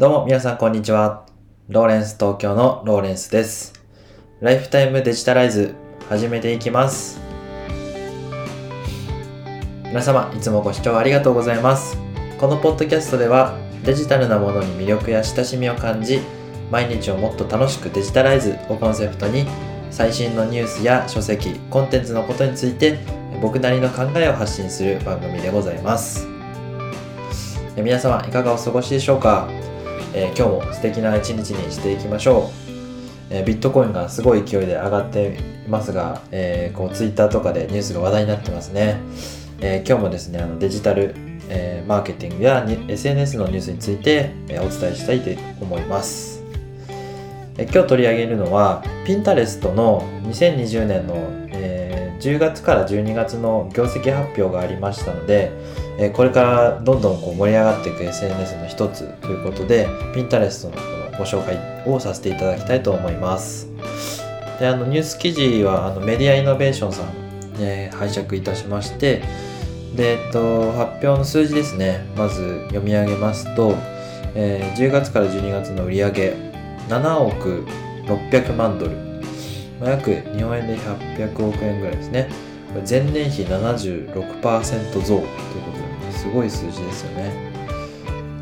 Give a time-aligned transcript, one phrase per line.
[0.00, 1.26] どうも皆さんこんにちは。
[1.68, 3.74] ローレンス東京のローレンスです。
[4.40, 5.74] ライフタイムデジタライズ
[6.08, 7.20] 始めていきます。
[9.84, 11.98] 皆様いつもご視聴ありがとうございます。
[12.38, 16.22] このポッドキャストではデジタルなものに魅力や親しみを感じ、
[16.70, 19.44] 毎日をもっと楽しくデジタライズをコンセプトに
[19.90, 23.00] 最新のニュースや書籍、コンテンツのことについて
[23.42, 26.26] 僕なりの考えを発信する番組でございます。
[27.76, 29.46] 皆様いかがお過ごしでしょうか？
[30.12, 32.70] えー今日も素敵な一日にしていきましょう、
[33.30, 39.00] えービットコインがすごい勢いで上がっていますが、えーこうツイッターとかでニュースが話題になってますね、
[39.60, 41.14] えー今日もですねあのデジタル、
[41.48, 45.30] えマーケティングや SNS のニュースについて、えお伝えしたいと
[45.60, 46.42] 思います、
[47.56, 51.39] え今日取り上げるのは Pinterest の2020年の、
[52.20, 55.50] 10月から12月の業績発表がありましたので、
[55.98, 63.68] えーこれからどんどんこう盛り上がっていく SNS の一つということで Pinterest ののご紹介をさせていただきたいと思います。
[64.58, 67.06] であのニュース記事はあのメディアイノベーションさん、
[67.58, 69.22] えー拝借いたしまして
[69.94, 72.06] で、えっと、発表の数字ですね。
[72.16, 73.74] まず読み上げますと、
[74.34, 76.34] えー10月から12月の売上
[76.88, 77.64] 7億
[78.06, 78.96] 600万ドル、
[79.86, 82.28] 約日本円で800億円ぐらいですね
[82.88, 87.50] 前年比76%増ということですごい数字ですよね。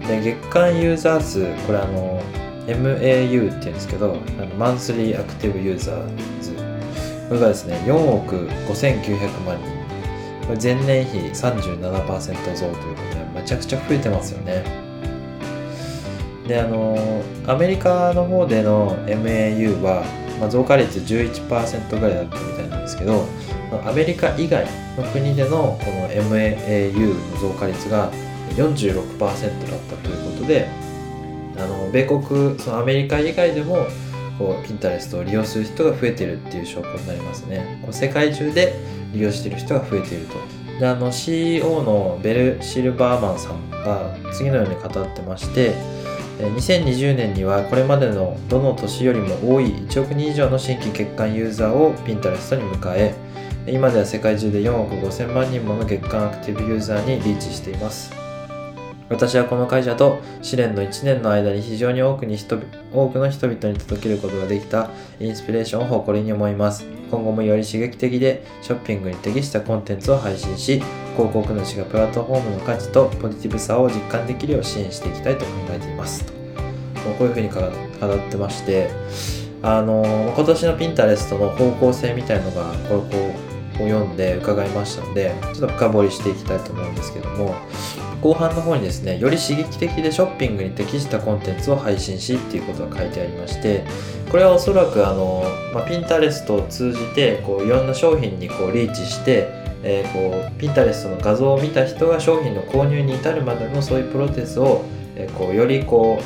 [0.06, 2.20] で月間ユーザー数これあの
[2.66, 6.52] MAU っていうんですけどあのマンスリーアクティブユーザーズ
[7.28, 8.36] これがですね4億
[8.68, 9.78] 5900万人
[10.46, 14.64] これ前年比37%増ということでめちゃくちゃ増えてますよね。
[16.46, 20.02] であのアメリカの方での MAU は、
[20.40, 23.26] まあ、増加率11%ぐらいだったみたいなんですけど
[23.84, 28.10] アメリカ以外の国でのこの MAU の増加率が
[28.56, 30.68] 46%だったということで
[31.56, 33.86] あの米国そのアメリカ以外でも
[34.38, 37.80] こうピンタレストを利用する人が増えてるっていう証拠になりますね。
[37.82, 38.74] こう世界中で
[39.12, 40.34] 利用してる人が増えていると。
[40.78, 45.74] であの CEO のベル・シルバーマンさんが次のように語ってまして
[46.38, 53.14] 2020年にはこれまでのどの年よりも多い1億人以上の新規月間ユーザーをピンタレストに迎え
[53.66, 58.10] 今では世界中で4億5000万人もの月間アクティブユーザーにリーチしています。
[59.10, 62.58] 私はこの会社と試練の1年の間に非常に多くに人
[62.92, 66.84] 多くの人々に届けることができたインスピレーションを誇りに思います。
[67.10, 70.82] 今後もより刺激的でショッピングに適したコンテンツを配信し
[71.18, 76.24] 広告主がプラットフォームの価値とポジティブさを実感できるよう支援していきたいと考えています。
[76.24, 76.32] と
[77.18, 78.88] こういうふうに語ってまして
[79.60, 83.34] あの今年のピンタレストの方向性みたいのがこれこ
[83.80, 87.54] うを読んで伺いましたのでちょっと深掘りしていきたいと思うんですけども
[88.20, 93.84] 後半の方にですねより刺激的でショッピングに適したコンテンツを配信しっていうことが書いてありまして
[94.30, 104.84] これはおそらくあの、ま、ピンタレストを通じてこういろんな商品にこうリーチして、えーこうピンタレストの画像を見た人が商品の購入に至るまでのそういうプロセスを、
[105.16, 106.24] えーこうよりこう、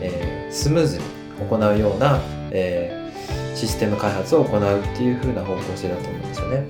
[0.00, 1.04] えースムーズに
[1.48, 2.20] 行うような、
[2.50, 3.04] えー
[3.56, 6.64] システム開発を行うっていう風な方向性だと思うんですよね。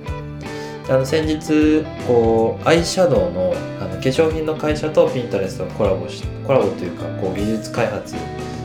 [0.87, 8.13] あの先日こうアイシャドウのあの化粧品の会社とピンタレストがコラボしコラボというかこう技術開発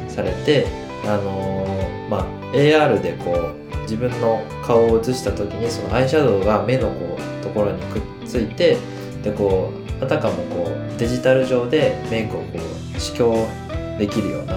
[0.08, 0.66] されて
[1.06, 3.59] あのーまあ AR でこう
[3.90, 8.76] 自分の顔を映した時にそのアイシャドウが目のこうところにくっついて
[9.24, 12.46] でこうあたかもこうデジタル上でメイクをこ
[12.96, 13.48] う試供
[13.98, 14.54] できるような、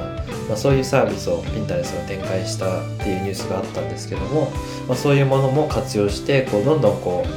[0.47, 4.51] まあ、そういうサービスをピンタレスが展開したっていうニュースがあったんですけども、
[4.88, 7.29] まあ、そういうものも活用してこうどんどんこう、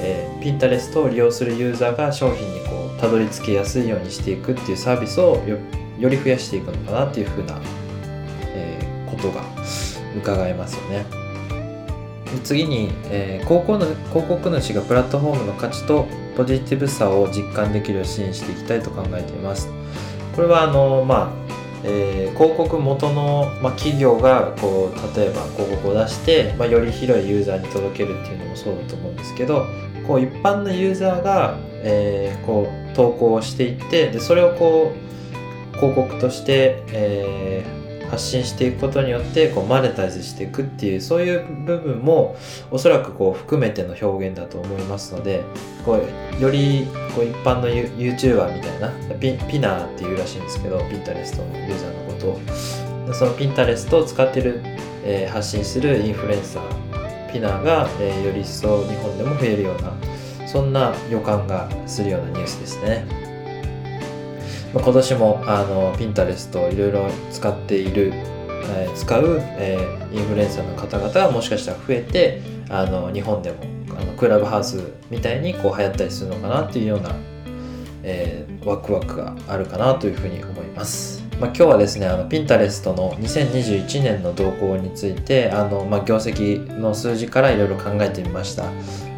[0.00, 5.58] えー、ピンタレストを利用するユーザーが商品にこうたどり着きやすいようにしていくっていうサービスをよ
[5.98, 7.60] より増やしていくのかなっていうふうな、
[8.54, 9.42] えーことが
[10.16, 11.17] 伺えますよね。
[12.44, 16.06] 次に、えー広告の広告主がプラットフォームの価値と
[16.36, 19.68] ポジティブさを実感できるよう支援していきたいと考えています。
[20.34, 21.48] これはあのまあ
[21.84, 29.64] えー広告元の、まあ、企業がこう例えば広告を出して、まあ、より広いユーザーに届けるっていうのもそうだと思うんですけど
[30.06, 37.77] こう一般のユーザーが、えーこう投稿をしていってでそれをこう広告として、えー
[38.10, 42.36] 発信していくことによってこうマネタイズしていくっていうそういう部分も
[42.70, 45.44] おそらくこう含めての表現だと思いますので
[45.84, 46.00] こ
[46.38, 48.90] うよりこう一般の YouTuber みたいな
[49.20, 52.20] ピピナーっていうらしいんですけどピンタレストのユーザーのこ
[53.06, 54.60] とをそのピンタレストを使ってる、
[55.04, 59.92] えー発信するインフルエンサーピナーが、えーより一層日本でも増えるような
[60.46, 63.27] そんな予感がするようなニュースですね。
[64.74, 73.58] ま、今年もあのピンタレストをいろいろ使っている、えー、使う、えー、インフルエンサーの方々がもしかしたら増えてあの日本でも
[73.98, 77.14] あのクラブハウスみたいにこう流行ったりするのかなっていうような、
[78.02, 81.27] えー、ワクワクがあるかなというふうに思います。
[81.40, 88.64] まあ、今日はですねあのピンタレストの2021年の動向についてあの、まあ、業績の数字からいろいろ考えてみました。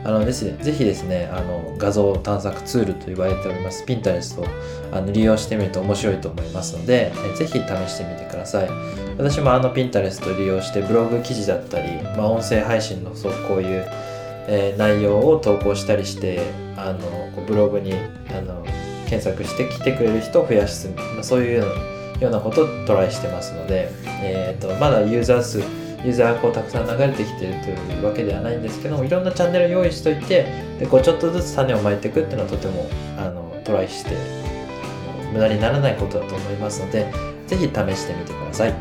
[0.02, 4.46] あのですね、ぜひですねあの画像探索ツールと言われておりますピンタレストを
[4.92, 8.68] あの利用してみると面白いと思いますのでえぜひ試してみてください。
[9.18, 13.86] 私もあのピンタレストを利用してブログ記事だったり、まあ、音声配信のそうこういう、
[14.48, 18.64] えー、内容を投稿したりしてあのブログにあの
[19.06, 20.88] 検索して来てくれる人を増やす、
[21.20, 23.90] そういうようなことをトライしてますので、
[24.22, 30.46] えーと、まだユーザー数ユーザーがこうたくさん流れてきてるというわけではないんですけどもいろんなチャンネル用意しといて
[30.78, 32.86] でこうちょっとずつ種をまいていくっていうのはとても
[33.18, 34.16] あのトライして
[35.32, 37.12] 無駄にならないことだと思いますので
[37.46, 38.74] 是非試してみてください。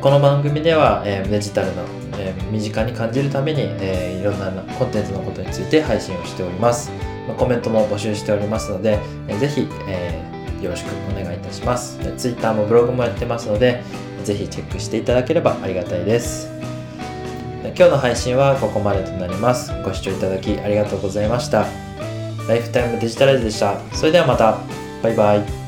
[0.00, 1.82] この番組では、えー、デジタルの、
[2.16, 6.92] えー、身近に感じるために、えー、いろんなコンテンツのことについて配信をしております。
[7.36, 11.98] コメントも募集しておりますので、えー、ぜひ、えー、よろしくお願いいたします。
[12.16, 13.82] Twitter もブログもやってますので、
[14.24, 16.50] ぜひチェックしていただければありがたいです。
[17.62, 19.72] 今日の配信はここまでとなります。
[19.84, 21.66] ご視聴いただきありがとうございました。
[22.48, 23.78] ライフタイムデジタライズでした。
[23.92, 24.58] それではまた。
[25.02, 25.59] バイバイ。